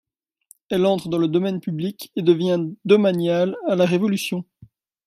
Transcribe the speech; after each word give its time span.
Elle 0.69 0.87
entre 0.87 1.09
dans 1.09 1.19
le 1.19 1.27
domaine 1.27 1.59
public 1.59 2.11
et 2.15 2.23
devient 2.23 2.57
domaniale 2.85 3.55
à 3.67 3.75
la 3.75 3.85
Révolution. 3.85 4.43